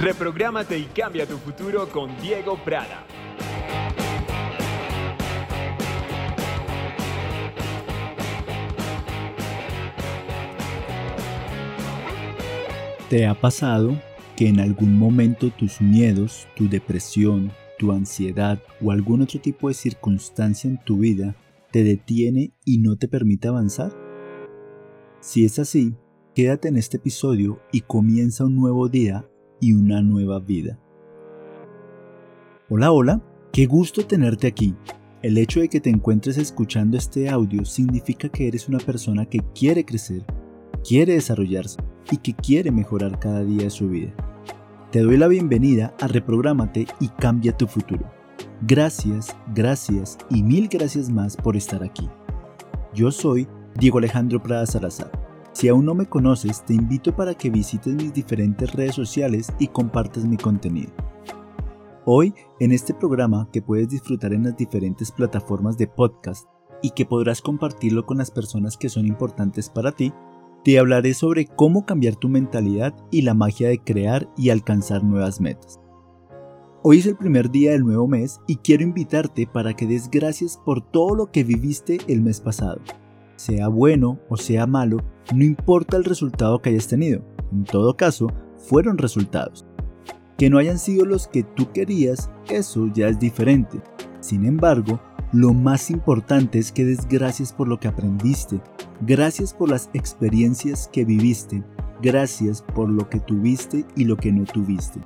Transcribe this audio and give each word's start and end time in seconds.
Reprográmate 0.00 0.78
y 0.78 0.84
cambia 0.84 1.26
tu 1.26 1.38
futuro 1.38 1.88
con 1.88 2.10
Diego 2.20 2.58
Prada. 2.62 3.06
¿Te 13.08 13.26
ha 13.26 13.34
pasado 13.40 13.96
que 14.36 14.48
en 14.48 14.60
algún 14.60 14.98
momento 14.98 15.50
tus 15.50 15.80
miedos, 15.80 16.46
tu 16.56 16.68
depresión, 16.68 17.52
tu 17.78 17.92
ansiedad 17.92 18.62
o 18.82 18.90
algún 18.90 19.22
otro 19.22 19.40
tipo 19.40 19.68
de 19.68 19.74
circunstancia 19.74 20.68
en 20.68 20.78
tu 20.84 20.98
vida 20.98 21.36
te 21.72 21.84
detiene 21.84 22.52
y 22.66 22.78
no 22.78 22.96
te 22.96 23.08
permite 23.08 23.48
avanzar? 23.48 23.92
Si 25.20 25.46
es 25.46 25.58
así, 25.58 25.94
quédate 26.34 26.68
en 26.68 26.76
este 26.76 26.98
episodio 26.98 27.62
y 27.72 27.80
comienza 27.80 28.44
un 28.44 28.56
nuevo 28.56 28.90
día 28.90 29.24
y 29.60 29.72
una 29.72 30.02
nueva 30.02 30.38
vida. 30.40 30.78
Hola, 32.68 32.92
hola, 32.92 33.22
qué 33.52 33.66
gusto 33.66 34.06
tenerte 34.06 34.46
aquí. 34.46 34.74
El 35.22 35.38
hecho 35.38 35.60
de 35.60 35.68
que 35.68 35.80
te 35.80 35.90
encuentres 35.90 36.36
escuchando 36.36 36.96
este 36.96 37.28
audio 37.28 37.64
significa 37.64 38.28
que 38.28 38.48
eres 38.48 38.68
una 38.68 38.78
persona 38.78 39.26
que 39.26 39.40
quiere 39.54 39.84
crecer, 39.84 40.24
quiere 40.86 41.14
desarrollarse 41.14 41.78
y 42.10 42.18
que 42.18 42.34
quiere 42.34 42.70
mejorar 42.70 43.18
cada 43.18 43.42
día 43.42 43.64
de 43.64 43.70
su 43.70 43.88
vida. 43.88 44.14
Te 44.92 45.00
doy 45.00 45.16
la 45.16 45.28
bienvenida 45.28 45.94
a 46.00 46.06
Reprográmate 46.06 46.86
y 47.00 47.08
Cambia 47.08 47.56
tu 47.56 47.66
futuro. 47.66 48.04
Gracias, 48.62 49.36
gracias 49.54 50.18
y 50.30 50.42
mil 50.42 50.68
gracias 50.68 51.10
más 51.10 51.36
por 51.36 51.56
estar 51.56 51.82
aquí. 51.82 52.08
Yo 52.94 53.10
soy 53.10 53.48
Diego 53.78 53.98
Alejandro 53.98 54.42
Prada 54.42 54.66
Salazar. 54.66 55.25
Si 55.56 55.68
aún 55.68 55.86
no 55.86 55.94
me 55.94 56.04
conoces, 56.04 56.62
te 56.66 56.74
invito 56.74 57.16
para 57.16 57.32
que 57.32 57.48
visites 57.48 57.94
mis 57.94 58.12
diferentes 58.12 58.74
redes 58.74 58.94
sociales 58.94 59.50
y 59.58 59.68
compartas 59.68 60.26
mi 60.26 60.36
contenido. 60.36 60.92
Hoy, 62.04 62.34
en 62.60 62.72
este 62.72 62.92
programa 62.92 63.48
que 63.50 63.62
puedes 63.62 63.88
disfrutar 63.88 64.34
en 64.34 64.42
las 64.42 64.58
diferentes 64.58 65.10
plataformas 65.10 65.78
de 65.78 65.86
podcast 65.86 66.46
y 66.82 66.90
que 66.90 67.06
podrás 67.06 67.40
compartirlo 67.40 68.04
con 68.04 68.18
las 68.18 68.30
personas 68.30 68.76
que 68.76 68.90
son 68.90 69.06
importantes 69.06 69.70
para 69.70 69.92
ti, 69.92 70.12
te 70.62 70.78
hablaré 70.78 71.14
sobre 71.14 71.46
cómo 71.46 71.86
cambiar 71.86 72.16
tu 72.16 72.28
mentalidad 72.28 72.94
y 73.10 73.22
la 73.22 73.32
magia 73.32 73.70
de 73.70 73.78
crear 73.78 74.28
y 74.36 74.50
alcanzar 74.50 75.04
nuevas 75.04 75.40
metas. 75.40 75.80
Hoy 76.82 76.98
es 76.98 77.06
el 77.06 77.16
primer 77.16 77.50
día 77.50 77.70
del 77.70 77.86
nuevo 77.86 78.06
mes 78.06 78.40
y 78.46 78.56
quiero 78.56 78.82
invitarte 78.82 79.46
para 79.46 79.72
que 79.72 79.86
des 79.86 80.10
gracias 80.10 80.60
por 80.62 80.82
todo 80.82 81.14
lo 81.14 81.30
que 81.32 81.44
viviste 81.44 81.96
el 82.08 82.20
mes 82.20 82.42
pasado. 82.42 82.82
Sea 83.36 83.68
bueno 83.68 84.18
o 84.28 84.36
sea 84.36 84.66
malo, 84.66 84.98
no 85.34 85.44
importa 85.44 85.96
el 85.96 86.04
resultado 86.04 86.60
que 86.60 86.70
hayas 86.70 86.88
tenido, 86.88 87.22
en 87.52 87.64
todo 87.64 87.96
caso, 87.96 88.28
fueron 88.56 88.98
resultados. 88.98 89.66
Que 90.36 90.50
no 90.50 90.58
hayan 90.58 90.78
sido 90.78 91.04
los 91.06 91.28
que 91.28 91.42
tú 91.42 91.72
querías, 91.72 92.30
eso 92.50 92.88
ya 92.92 93.08
es 93.08 93.18
diferente. 93.18 93.80
Sin 94.20 94.44
embargo, 94.44 95.00
lo 95.32 95.52
más 95.52 95.90
importante 95.90 96.58
es 96.58 96.72
que 96.72 96.84
des 96.84 97.06
gracias 97.08 97.52
por 97.52 97.68
lo 97.68 97.80
que 97.80 97.88
aprendiste, 97.88 98.60
gracias 99.00 99.52
por 99.52 99.70
las 99.70 99.90
experiencias 99.92 100.88
que 100.92 101.04
viviste, 101.04 101.62
gracias 102.00 102.62
por 102.62 102.88
lo 102.88 103.08
que 103.08 103.20
tuviste 103.20 103.84
y 103.96 104.04
lo 104.04 104.16
que 104.16 104.32
no 104.32 104.44
tuviste. 104.44 105.00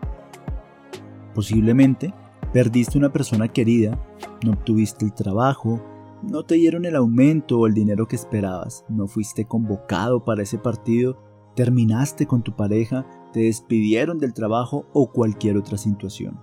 Posiblemente 1.34 2.12
perdiste 2.52 2.98
una 2.98 3.12
persona 3.12 3.48
querida, 3.48 3.98
no 4.44 4.52
obtuviste 4.52 5.04
el 5.04 5.12
trabajo, 5.12 5.80
no 6.22 6.44
te 6.44 6.56
dieron 6.56 6.84
el 6.84 6.96
aumento 6.96 7.58
o 7.58 7.66
el 7.66 7.74
dinero 7.74 8.06
que 8.06 8.16
esperabas, 8.16 8.84
no 8.88 9.06
fuiste 9.06 9.46
convocado 9.46 10.24
para 10.24 10.42
ese 10.42 10.58
partido, 10.58 11.18
terminaste 11.56 12.26
con 12.26 12.42
tu 12.42 12.54
pareja, 12.54 13.06
te 13.32 13.40
despidieron 13.40 14.18
del 14.18 14.34
trabajo 14.34 14.86
o 14.92 15.10
cualquier 15.10 15.56
otra 15.56 15.78
situación. 15.78 16.38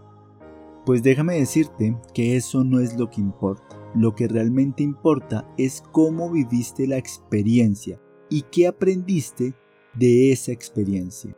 Pues 0.85 1.03
déjame 1.03 1.37
decirte 1.37 1.97
que 2.13 2.37
eso 2.37 2.63
no 2.63 2.79
es 2.79 2.97
lo 2.97 3.09
que 3.09 3.21
importa. 3.21 3.77
Lo 3.93 4.15
que 4.15 4.27
realmente 4.27 4.83
importa 4.83 5.47
es 5.57 5.83
cómo 5.91 6.31
viviste 6.31 6.87
la 6.87 6.97
experiencia 6.97 7.99
y 8.29 8.43
qué 8.43 8.67
aprendiste 8.67 9.53
de 9.95 10.31
esa 10.31 10.51
experiencia. 10.51 11.35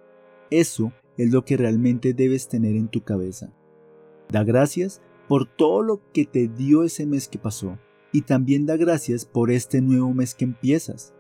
Eso 0.52 0.92
es 1.18 1.32
lo 1.32 1.46
que 1.46 1.58
realmente 1.58 2.14
debes 2.14 2.48
tener 2.48 2.76
en 2.76 2.90
tu 2.90 3.02
cabeza. 3.02 3.52
Da 4.30 4.44
gracias 4.44 5.02
por 5.28 5.46
todo 5.46 5.82
lo 5.82 6.02
que 6.14 6.26
te 6.26 6.48
dio 6.48 6.84
ese 6.84 7.06
mes 7.06 7.28
que 7.28 7.40
pasó 7.40 7.78
y 8.12 8.22
también 8.22 8.66
da 8.66 8.78
gracias 8.78 9.26
por 9.26 9.52
este 9.52 9.82
nuevo 9.82 10.14
mes 10.14 10.36
que 10.36 10.46
empiezas. 10.46 11.14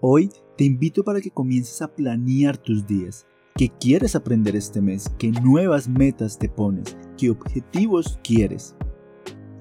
Hoy 0.00 0.30
te 0.56 0.64
invito 0.64 1.04
para 1.04 1.20
que 1.20 1.30
comiences 1.30 1.82
a 1.82 1.94
planear 1.94 2.56
tus 2.56 2.86
días 2.86 3.26
qué 3.58 3.70
quieres 3.70 4.14
aprender 4.14 4.54
este 4.54 4.80
mes, 4.80 5.12
qué 5.18 5.32
nuevas 5.32 5.88
metas 5.88 6.38
te 6.38 6.48
pones, 6.48 6.96
qué 7.16 7.28
objetivos 7.28 8.20
quieres. 8.22 8.76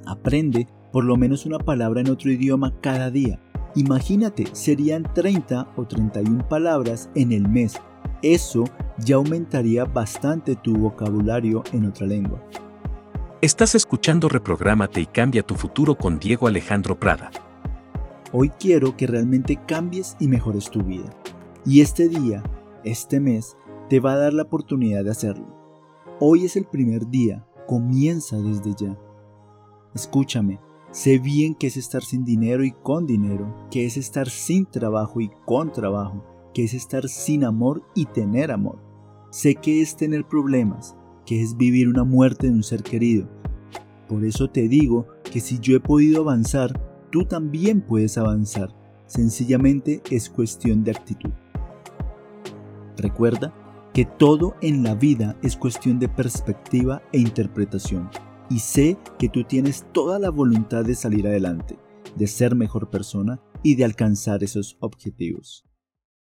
Aprende 0.05 0.67
por 0.91 1.03
lo 1.03 1.17
menos 1.17 1.47
una 1.47 1.57
palabra 1.57 2.01
en 2.01 2.11
otro 2.11 2.31
idioma 2.31 2.79
cada 2.79 3.09
día. 3.09 3.41
Imagínate, 3.75 4.45
serían 4.53 5.11
30 5.15 5.73
o 5.75 5.87
31 5.87 6.47
palabras 6.47 7.09
en 7.15 7.31
el 7.31 7.47
mes. 7.47 7.73
Eso 8.21 8.65
ya 8.99 9.15
aumentaría 9.15 9.85
bastante 9.85 10.55
tu 10.55 10.75
vocabulario 10.75 11.63
en 11.73 11.85
otra 11.85 12.05
lengua. 12.05 12.43
Estás 13.39 13.75
escuchando 13.75 14.29
Reprográmate 14.29 14.99
y 14.99 15.05
Cambia 15.05 15.43
tu 15.43 15.53
futuro 15.53 15.95
con 15.95 16.17
Diego 16.17 16.47
Alejandro 16.47 16.99
Prada. 16.99 17.29
Hoy 18.33 18.49
quiero 18.49 18.97
que 18.97 19.05
realmente 19.05 19.59
cambies 19.67 20.17
y 20.19 20.27
mejores 20.27 20.71
tu 20.71 20.81
vida. 20.81 21.07
Y 21.63 21.81
este 21.81 22.09
día, 22.09 22.41
este 22.83 23.19
mes, 23.19 23.55
te 23.89 23.99
va 23.99 24.13
a 24.13 24.17
dar 24.17 24.33
la 24.33 24.41
oportunidad 24.41 25.03
de 25.03 25.11
hacerlo. 25.11 25.45
Hoy 26.19 26.45
es 26.45 26.55
el 26.55 26.65
primer 26.65 27.09
día, 27.09 27.45
comienza 27.67 28.37
desde 28.37 28.73
ya. 28.73 28.97
Escúchame, 29.93 30.59
sé 30.89 31.19
bien 31.19 31.53
que 31.53 31.67
es 31.67 31.77
estar 31.77 32.03
sin 32.03 32.25
dinero 32.25 32.63
y 32.63 32.71
con 32.71 33.05
dinero, 33.05 33.67
que 33.69 33.85
es 33.85 33.97
estar 33.97 34.27
sin 34.31 34.65
trabajo 34.65 35.21
y 35.21 35.29
con 35.45 35.71
trabajo, 35.71 36.25
que 36.55 36.63
es 36.63 36.73
estar 36.73 37.07
sin 37.07 37.43
amor 37.43 37.83
y 37.93 38.05
tener 38.05 38.51
amor. 38.51 38.79
Sé 39.29 39.53
que 39.53 39.83
es 39.83 39.95
tener 39.95 40.27
problemas, 40.27 40.95
que 41.27 41.43
es 41.43 41.57
vivir 41.57 41.89
una 41.89 42.05
muerte 42.05 42.47
de 42.47 42.53
un 42.53 42.63
ser 42.63 42.81
querido. 42.81 43.27
Por 44.07 44.23
eso 44.23 44.49
te 44.49 44.69
digo 44.69 45.07
que 45.29 45.41
si 45.41 45.59
yo 45.59 45.75
he 45.75 45.79
podido 45.81 46.21
avanzar, 46.21 46.81
tú 47.11 47.25
también 47.25 47.81
puedes 47.81 48.17
avanzar. 48.17 48.73
Sencillamente 49.05 50.01
es 50.09 50.29
cuestión 50.29 50.85
de 50.85 50.91
actitud. 50.91 51.31
Recuerda 52.95 53.53
que 53.93 54.05
todo 54.05 54.55
en 54.61 54.83
la 54.83 54.95
vida 54.95 55.37
es 55.43 55.57
cuestión 55.57 55.99
de 55.99 56.07
perspectiva 56.07 57.01
e 57.11 57.19
interpretación. 57.19 58.09
Y 58.49 58.59
sé 58.59 58.97
que 59.19 59.27
tú 59.27 59.43
tienes 59.43 59.85
toda 59.91 60.19
la 60.19 60.29
voluntad 60.29 60.85
de 60.85 60.95
salir 60.95 61.27
adelante, 61.27 61.77
de 62.15 62.27
ser 62.27 62.55
mejor 62.55 62.89
persona 62.89 63.41
y 63.63 63.75
de 63.75 63.83
alcanzar 63.83 64.43
esos 64.43 64.77
objetivos. 64.79 65.65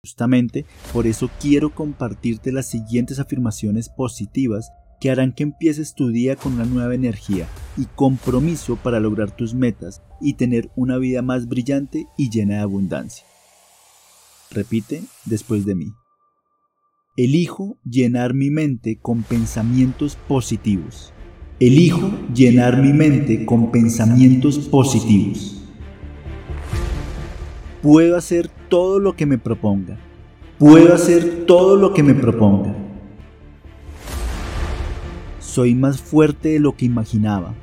Justamente 0.02 0.66
por 0.94 1.06
eso 1.08 1.30
quiero 1.42 1.74
compartirte 1.74 2.54
las 2.54 2.68
siguientes 2.68 3.20
afirmaciones 3.20 3.90
positivas 3.90 4.72
que 5.00 5.12
harán 5.12 5.34
que 5.34 5.44
empieces 5.44 5.94
tu 5.94 6.10
día 6.10 6.36
con 6.36 6.54
una 6.54 6.66
nueva 6.66 6.96
energía 6.96 7.48
y 7.78 7.86
compromiso 7.96 8.76
para 8.78 9.00
lograr 9.00 9.36
tus 9.36 9.54
metas 9.54 10.02
y 10.22 10.34
tener 10.34 10.70
una 10.76 10.98
vida 10.98 11.22
más 11.22 11.48
brillante 11.48 12.08
y 12.18 12.30
llena 12.30 12.56
de 12.56 12.62
abundancia. 12.62 13.26
Repite 14.52 15.04
después 15.26 15.66
de 15.66 15.76
mí. 15.76 15.94
Elijo 17.18 17.78
llenar 17.90 18.34
mi 18.34 18.50
mente 18.50 18.98
con 19.02 19.24
pensamientos 19.24 20.18
positivos. 20.28 21.14
Elijo 21.60 22.12
llenar 22.34 22.82
mi 22.82 22.92
mente 22.92 23.46
con 23.46 23.72
pensamientos 23.72 24.60
positivos. 24.60 25.64
Puedo 27.82 28.18
hacer 28.18 28.50
todo 28.68 29.00
lo 29.00 29.16
que 29.16 29.26
me 29.26 29.38
proponga. 29.38 29.98
Puedo 30.58 30.94
hacer 30.94 31.46
todo 31.46 31.76
lo 31.76 31.94
que 31.94 32.03
me 32.03 32.16
proponga. 32.16 32.84
Soy 35.55 35.73
más 35.73 36.02
fuerte 36.02 36.49
de 36.49 36.59
lo 36.59 36.75
que 36.75 36.84
imaginaba. 36.84 37.53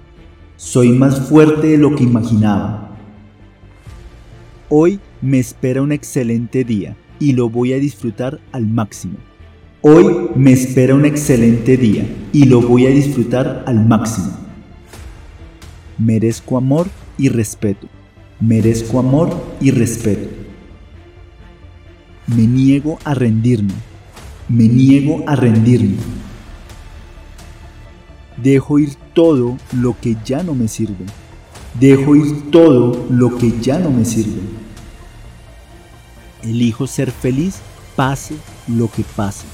Soy 0.57 0.93
más 0.93 1.29
fuerte 1.29 1.67
de 1.67 1.77
lo 1.77 1.95
que 1.95 2.05
imaginaba. 2.05 2.97
Hoy 4.71 4.99
me 5.21 5.39
espera 5.39 5.83
un 5.83 5.93
excelente 5.93 6.65
día 6.65 6.97
y 7.19 7.35
lo 7.35 7.51
voy 7.51 7.75
a 7.75 7.79
disfrutar 7.79 8.41
al 8.51 8.67
máximo. 8.67 9.19
Hoy 9.83 10.31
me 10.37 10.53
espera 10.53 10.95
un 10.95 11.05
excelente 11.05 11.77
día 11.77 12.07
y 12.33 12.47
lo 12.47 12.63
voy 12.63 12.87
a 12.87 12.89
disfrutar 12.89 13.63
al 13.67 13.87
máximo. 13.87 14.39
Merezco 15.99 16.57
amor 16.57 16.87
y 17.19 17.29
respeto. 17.29 17.89
Merezco 18.41 19.01
amor 19.01 19.29
y 19.61 19.71
respeto. 19.71 20.31
Me 22.27 22.47
niego 22.47 22.99
a 23.05 23.13
rendirme. 23.13 23.75
Me 24.49 24.67
niego 24.67 25.25
a 25.27 25.37
rendirme. 25.37 25.99
Dejo 28.43 28.79
ir 28.79 28.97
todo 29.15 29.57
lo 29.73 29.95
que 30.01 30.17
ya 30.25 30.43
no 30.43 30.55
me 30.55 30.67
sirve. 30.67 31.07
Dejo 31.79 32.17
ir 32.17 32.51
todo 32.51 33.07
lo 33.09 33.37
que 33.37 33.61
ya 33.61 33.79
no 33.79 33.91
me 33.91 34.05
sirve. 34.05 34.41
Elijo 36.43 36.89
ser 36.89 37.13
feliz 37.13 37.61
pase 37.95 38.35
lo 38.67 38.91
que 38.91 39.05
pase. 39.05 39.47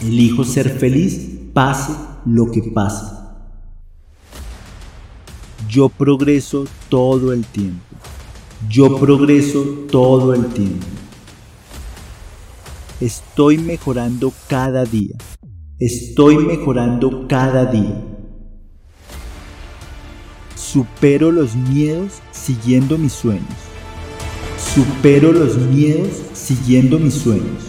Elijo 0.00 0.44
ser 0.44 0.78
feliz 0.78 1.28
pase 1.52 1.92
lo 2.24 2.50
que 2.52 2.62
pase. 2.62 3.04
Yo 5.68 5.88
progreso 5.88 6.66
todo 6.88 7.32
el 7.32 7.44
tiempo. 7.44 7.82
Yo 8.68 8.96
progreso 8.98 9.62
todo 9.90 10.34
el 10.34 10.46
tiempo. 10.46 10.86
Estoy 13.00 13.58
mejorando 13.58 14.32
cada 14.46 14.84
día. 14.84 15.16
Estoy 15.78 16.36
mejorando 16.38 17.26
cada 17.26 17.64
día. 17.66 18.09
Supero 20.72 21.32
los 21.32 21.56
miedos 21.56 22.20
siguiendo 22.30 22.96
mis 22.96 23.12
sueños. 23.12 23.42
Supero 24.72 25.32
los 25.32 25.56
miedos 25.56 26.10
siguiendo 26.32 27.00
mis 27.00 27.14
sueños. 27.14 27.64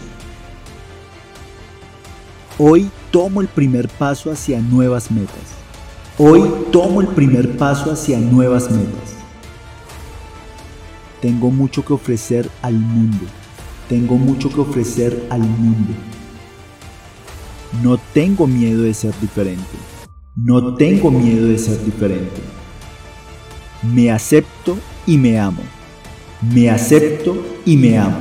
Hoy 2.60 2.92
tomo 3.10 3.42
el 3.42 3.48
primer 3.48 3.88
paso 3.88 4.32
hacia 4.32 4.60
nuevas 4.60 5.10
metas. 5.10 5.34
Hoy 6.20 6.44
tomo 6.72 7.02
el 7.02 7.08
primer 7.08 7.58
paso 7.58 7.92
hacia 7.92 8.20
nuevas 8.20 8.70
metas. 8.70 9.16
Tengo 11.24 11.50
mucho 11.50 11.84
que 11.84 11.94
ofrecer 11.94 12.52
al 12.62 12.76
mundo. 12.76 13.26
Tengo 13.90 14.16
mucho 14.20 14.54
que 14.54 14.62
ofrecer 14.62 15.26
al 15.32 15.42
mundo. 15.42 15.94
No 17.82 17.98
tengo 18.14 18.46
miedo 18.46 18.84
de 18.84 18.94
ser 18.94 19.20
diferente. 19.20 19.76
No 20.36 20.76
tengo 20.76 21.10
miedo 21.10 21.48
de 21.48 21.58
ser 21.58 21.84
diferente. 21.84 22.61
Me 23.82 24.12
acepto 24.12 24.78
y 25.08 25.18
me 25.18 25.40
amo. 25.40 25.64
Me 26.42 26.70
acepto 26.70 27.36
y 27.66 27.78
me 27.78 27.98
amo. 27.98 28.18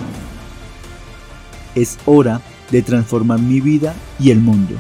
Es 1.74 1.98
hora 2.06 2.40
de 2.70 2.80
transformar 2.80 3.40
mi 3.40 3.60
vida 3.60 3.94
y 4.18 4.30
el 4.30 4.40
mundo. 4.40 4.74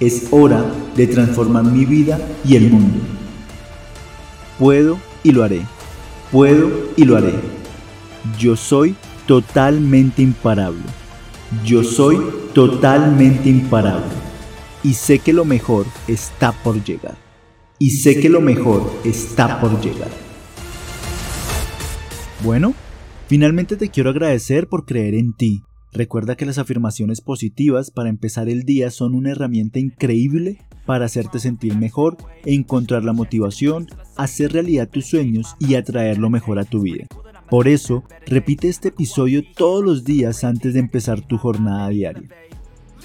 Es 0.00 0.26
hora 0.32 0.64
de 0.96 1.06
transformar 1.06 1.64
mi 1.64 1.84
vida 1.84 2.18
y 2.44 2.56
el 2.56 2.68
mundo. 2.68 2.98
Puedo 4.58 4.98
y 5.22 5.30
lo 5.30 5.44
haré. 5.44 5.62
Puedo 6.32 6.68
y 6.96 7.04
lo 7.04 7.16
haré. 7.16 7.34
Yo 8.38 8.56
soy 8.56 8.96
totalmente 9.26 10.20
imparable. 10.22 10.82
Yo 11.64 11.84
soy 11.84 12.18
totalmente 12.54 13.48
imparable. 13.48 14.10
Y 14.82 14.94
sé 14.94 15.20
que 15.20 15.32
lo 15.32 15.44
mejor 15.44 15.86
está 16.08 16.50
por 16.50 16.82
llegar. 16.82 17.27
Y 17.78 17.90
sé 17.90 18.20
que 18.20 18.28
lo 18.28 18.40
mejor 18.40 18.92
está 19.04 19.60
por 19.60 19.80
llegar. 19.80 20.10
Bueno, 22.42 22.74
finalmente 23.28 23.76
te 23.76 23.88
quiero 23.88 24.10
agradecer 24.10 24.68
por 24.68 24.84
creer 24.84 25.14
en 25.14 25.32
ti 25.32 25.62
Recuerda 25.92 26.36
que 26.36 26.44
las 26.44 26.58
afirmaciones 26.58 27.20
positivas 27.20 27.90
para 27.90 28.10
empezar 28.10 28.48
el 28.48 28.64
día 28.64 28.90
son 28.90 29.14
una 29.14 29.30
herramienta 29.30 29.78
increíble 29.78 30.58
para 30.84 31.06
hacerte 31.06 31.38
sentir 31.38 31.76
mejor, 31.76 32.16
encontrar 32.44 33.04
la 33.04 33.12
motivación, 33.12 33.86
hacer 34.16 34.52
realidad 34.52 34.88
tus 34.88 35.06
sueños 35.06 35.56
y 35.58 35.74
atraer 35.74 36.18
lo 36.18 36.30
mejor 36.30 36.58
a 36.58 36.64
tu 36.64 36.82
vida. 36.82 37.06
Por 37.48 37.68
eso, 37.68 38.04
repite 38.26 38.68
este 38.68 38.88
episodio 38.88 39.42
todos 39.56 39.82
los 39.82 40.04
días 40.04 40.44
antes 40.44 40.74
de 40.74 40.80
empezar 40.80 41.22
tu 41.26 41.38
jornada 41.38 41.88
diaria. 41.88 42.28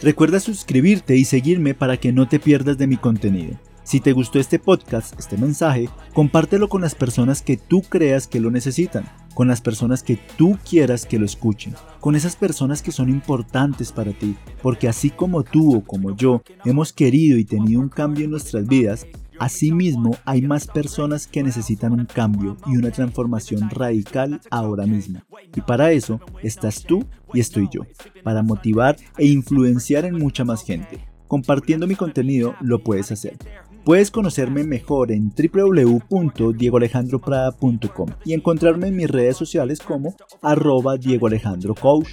Recuerda 0.02 0.42
suscribirte 0.42 1.16
y 1.16 1.24
seguirme 1.24 1.74
para 1.74 1.96
que 1.98 2.12
no 2.12 2.28
te 2.28 2.40
pierdas 2.40 2.78
de 2.78 2.88
mi 2.88 2.98
contenido. 2.98 3.58
Si 3.84 4.00
te 4.00 4.14
gustó 4.14 4.40
este 4.40 4.60
podcast, 4.60 5.18
este 5.20 5.38
mensaje, 5.38 5.90
compártelo 6.14 6.70
con 6.70 6.82
las 6.82 6.96
personas 6.96 7.42
que 7.42 7.58
tú 7.58 7.82
creas 7.82 8.28
que 8.28 8.40
lo 8.40 8.50
necesitan, 8.50 9.10
con 9.34 9.48
las 9.48 9.62
personas 9.62 10.04
que 10.04 10.18
tú 10.38 10.58
quieras 10.68 11.06
que 11.06 11.20
lo 11.20 11.26
escuchen, 11.26 11.76
con 12.00 12.16
esas 12.16 12.36
personas 12.36 12.82
que 12.82 12.92
son 12.92 13.10
importantes 13.10 13.92
para 13.92 14.14
ti, 14.14 14.36
porque 14.62 14.88
así 14.88 15.10
como 15.10 15.44
tú 15.44 15.78
o 15.78 15.84
como 15.84 16.16
yo 16.16 16.42
hemos 16.64 16.94
querido 16.94 17.38
y 17.38 17.46
tenido 17.46 17.82
un 17.82 17.90
cambio 17.90 18.26
en 18.26 18.32
nuestras 18.32 18.68
vidas, 18.68 19.06
Asimismo, 19.40 20.16
hay 20.26 20.44
más 20.44 20.68
personas 20.68 21.28
que 21.28 21.44
necesitan 21.44 21.92
un 21.92 22.06
cambio 22.06 22.56
y 22.68 22.78
una 22.78 22.92
transformación 22.92 23.70
radical 23.72 24.40
ahora 24.52 24.86
mismo. 24.86 25.22
Y 25.56 25.62
para 25.62 25.92
eso 25.92 26.22
estás 26.44 26.84
tú 26.84 27.04
y 27.34 27.40
estoy 27.40 27.68
yo, 27.72 27.82
para 28.24 28.44
motivar 28.44 28.96
e 29.18 29.26
influenciar 29.26 30.06
en 30.06 30.20
mucha 30.20 30.46
más 30.46 30.64
gente. 30.64 31.08
Compartiendo 31.28 31.88
mi 31.88 31.96
contenido 31.96 32.56
lo 32.62 32.84
puedes 32.84 33.12
hacer. 33.12 33.38
Puedes 33.84 34.12
conocerme 34.12 34.64
mejor 34.64 35.12
en 35.12 35.30
www.diegoalejandroprada.com 35.30 38.10
y 38.24 38.34
encontrarme 38.34 38.88
en 38.88 38.96
mis 38.96 39.10
redes 39.10 39.36
sociales 39.36 39.82
como 39.82 40.16
arroba 40.42 40.96
Diego 40.96 41.28
Alejandro 41.28 41.76
Coach 41.76 42.12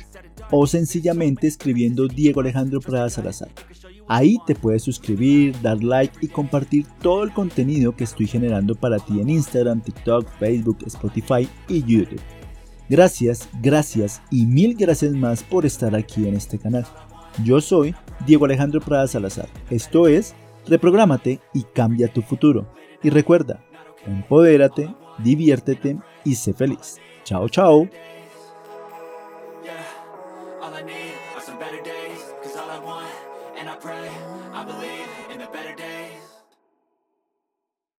o 0.50 0.66
sencillamente 0.66 1.46
escribiendo 1.46 2.08
Diego 2.08 2.40
Alejandro 2.40 2.80
Prada 2.80 3.08
Salazar. 3.08 3.50
Ahí 4.08 4.38
te 4.48 4.56
puedes 4.56 4.82
suscribir, 4.82 5.54
dar 5.62 5.80
like 5.84 6.18
y 6.20 6.26
compartir 6.26 6.86
todo 7.00 7.22
el 7.22 7.32
contenido 7.32 7.94
que 7.94 8.02
estoy 8.02 8.26
generando 8.26 8.74
para 8.74 8.98
ti 8.98 9.20
en 9.20 9.30
Instagram, 9.30 9.80
TikTok, 9.80 10.28
Facebook, 10.40 10.78
Spotify 10.86 11.48
y 11.68 11.84
YouTube. 11.84 12.20
Gracias, 12.88 13.48
gracias 13.62 14.20
y 14.32 14.44
mil 14.44 14.74
gracias 14.74 15.12
más 15.12 15.44
por 15.44 15.64
estar 15.64 15.94
aquí 15.94 16.26
en 16.26 16.34
este 16.34 16.58
canal. 16.58 16.84
Yo 17.44 17.60
soy 17.60 17.94
Diego 18.26 18.46
Alejandro 18.46 18.80
Prada 18.80 19.06
Salazar. 19.06 19.48
Esto 19.70 20.08
es 20.08 20.34
Reprográmate 20.66 21.40
y 21.54 21.62
cambia 21.62 22.12
tu 22.12 22.22
futuro. 22.22 22.66
Y 23.02 23.10
recuerda, 23.10 23.64
empodérate, 24.06 24.94
diviértete 25.18 25.98
y 26.24 26.34
sé 26.34 26.52
feliz. 26.52 26.98
Chao, 27.24 27.48
chao. 27.48 27.88